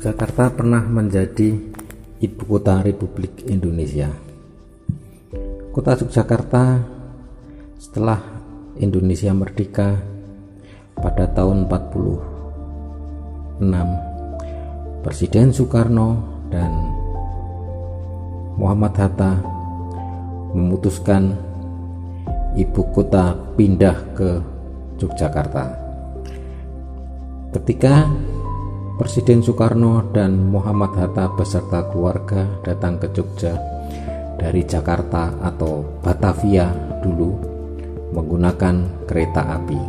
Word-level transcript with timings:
Jakarta 0.00 0.50
pernah 0.50 0.82
menjadi 0.82 1.54
ibu 2.18 2.42
kota 2.48 2.82
Republik 2.82 3.46
Indonesia. 3.46 4.10
Kota 5.70 5.94
Yogyakarta 5.94 6.82
setelah 7.78 8.18
Indonesia 8.80 9.30
merdeka 9.30 10.00
pada 10.98 11.30
tahun 11.30 11.70
46 11.70 13.62
Presiden 15.04 15.52
Soekarno 15.54 16.08
dan 16.50 16.72
Muhammad 18.58 18.94
Hatta 18.98 19.38
memutuskan 20.54 21.34
ibu 22.58 22.82
kota 22.90 23.36
pindah 23.54 23.98
ke 24.14 24.42
Yogyakarta. 24.98 25.74
Ketika 27.54 28.10
Presiden 28.94 29.42
Soekarno 29.42 30.06
dan 30.14 30.54
Muhammad 30.54 30.94
Hatta 30.94 31.26
beserta 31.34 31.82
keluarga 31.90 32.46
datang 32.62 33.02
ke 33.02 33.10
Jogja 33.10 33.58
dari 34.38 34.62
Jakarta 34.62 35.34
atau 35.42 35.82
Batavia 35.98 36.70
dulu 37.02 37.34
menggunakan 38.14 39.02
kereta 39.10 39.58
api. 39.58 39.80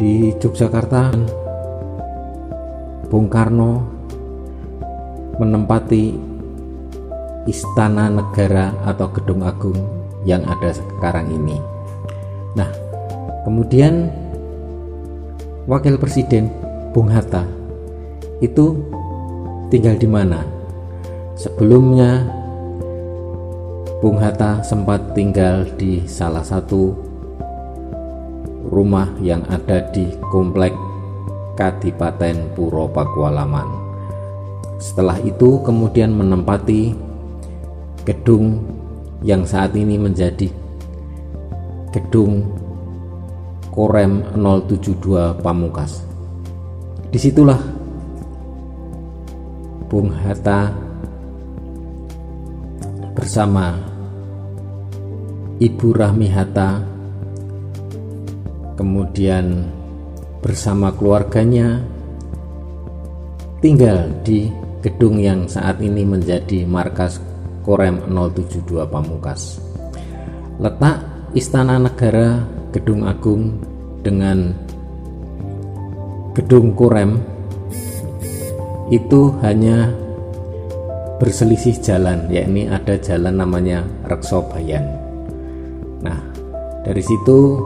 Di 0.00 0.32
Yogyakarta, 0.32 1.12
Bung 3.12 3.28
Karno 3.28 3.72
menempati 5.36 6.16
Istana 7.44 8.08
Negara 8.08 8.72
atau 8.88 9.12
Gedung 9.12 9.44
Agung 9.44 9.76
yang 10.24 10.40
ada 10.48 10.72
sekarang 10.72 11.28
ini. 11.36 11.60
Nah, 12.56 12.72
kemudian 13.44 14.08
Wakil 15.68 16.00
Presiden 16.00 16.48
Bung 16.96 17.12
Hatta 17.12 17.44
itu 18.40 18.72
tinggal 19.68 20.00
di 20.00 20.08
mana? 20.08 20.40
Sebelumnya 21.36 22.24
Bung 24.00 24.16
Hatta 24.16 24.64
sempat 24.64 25.12
tinggal 25.12 25.68
di 25.76 26.08
salah 26.08 26.40
satu 26.40 26.96
rumah 28.72 29.12
yang 29.20 29.44
ada 29.44 29.84
di 29.92 30.08
komplek 30.32 30.72
Kadipaten 31.60 32.56
Puro 32.56 32.88
Pakualaman. 32.88 33.68
Setelah 34.80 35.20
itu 35.20 35.60
kemudian 35.60 36.16
menempati 36.16 36.96
gedung 38.08 38.64
yang 39.20 39.44
saat 39.44 39.76
ini 39.76 40.00
menjadi 40.00 40.48
gedung 41.92 42.56
Korem 43.78 44.26
072 44.34 45.38
Pamungkas. 45.38 46.02
Di 47.14 47.18
situlah 47.22 47.62
Bung 49.86 50.10
Hatta 50.10 50.74
bersama 53.14 53.78
Ibu 55.62 55.94
Rahmi 55.94 56.26
Hatta 56.26 56.82
kemudian 58.74 59.70
bersama 60.42 60.90
keluarganya 60.98 61.78
tinggal 63.62 64.10
di 64.26 64.50
gedung 64.82 65.22
yang 65.22 65.46
saat 65.46 65.78
ini 65.78 66.02
menjadi 66.02 66.66
markas 66.66 67.22
Korem 67.62 68.10
072 68.10 68.90
Pamungkas. 68.90 69.62
Letak 70.58 71.30
Istana 71.30 71.78
Negara 71.78 72.58
Gedung 72.68 73.08
Agung 73.08 73.67
dengan 74.02 74.54
Gedung 76.38 76.72
Kurem 76.78 77.18
itu 78.88 79.34
hanya 79.42 79.90
berselisih 81.18 81.82
jalan 81.82 82.30
yakni 82.30 82.70
ada 82.70 82.94
jalan 82.94 83.34
namanya 83.34 83.82
Reksobayan 84.06 84.86
nah 85.98 86.22
dari 86.86 87.02
situ 87.02 87.58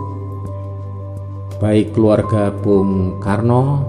baik 1.60 1.92
keluarga 1.92 2.48
Bung 2.50 3.20
Karno 3.20 3.84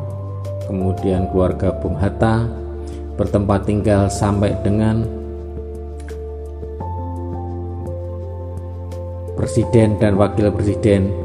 kemudian 0.67 1.31
keluarga 1.31 1.71
Bung 1.79 1.95
Hatta 1.95 2.45
bertempat 3.15 3.65
tinggal 3.65 4.11
sampai 4.11 4.51
dengan 4.61 5.07
presiden 9.39 9.95
dan 9.97 10.19
wakil 10.19 10.51
presiden 10.51 11.22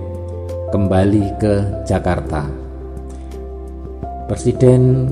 kembali 0.68 1.40
ke 1.40 1.64
Jakarta. 1.88 2.44
Presiden 4.28 5.08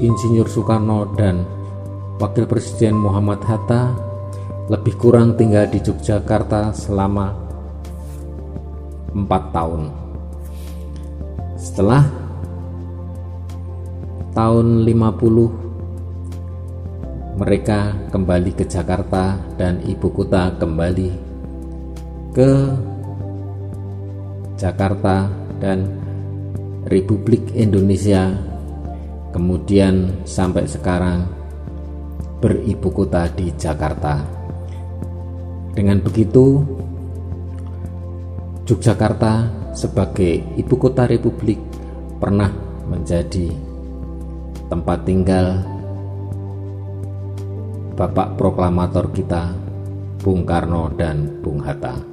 Insinyur 0.00 0.48
Soekarno 0.48 1.12
dan 1.14 1.44
Wakil 2.16 2.48
Presiden 2.48 2.96
Muhammad 2.96 3.44
Hatta 3.44 3.92
lebih 4.72 4.96
kurang 4.96 5.36
tinggal 5.36 5.68
di 5.68 5.84
Yogyakarta 5.84 6.72
selama 6.72 7.36
empat 9.12 9.52
tahun. 9.52 9.92
Setelah 11.60 12.08
tahun 14.32 14.88
50 14.88 17.36
mereka 17.36 17.92
kembali 18.08 18.56
ke 18.56 18.64
Jakarta 18.64 19.36
dan 19.60 19.84
ibu 19.84 20.08
kota 20.08 20.56
kembali 20.56 21.12
ke 22.32 22.72
Jakarta 24.62 25.26
dan 25.58 25.90
Republik 26.86 27.50
Indonesia 27.58 28.30
kemudian 29.34 30.22
sampai 30.22 30.70
sekarang 30.70 31.26
beribu 32.38 32.94
kota 32.94 33.26
di 33.34 33.50
Jakarta 33.58 34.22
dengan 35.74 35.98
begitu 35.98 36.62
Yogyakarta 38.72 39.52
sebagai 39.76 40.40
ibu 40.56 40.74
kota 40.80 41.04
republik 41.04 41.60
pernah 42.16 42.48
menjadi 42.88 43.52
tempat 44.72 45.04
tinggal 45.04 45.60
Bapak 47.92 48.40
proklamator 48.40 49.12
kita 49.12 49.52
Bung 50.24 50.48
Karno 50.48 50.88
dan 50.96 51.44
Bung 51.44 51.60
Hatta. 51.60 52.11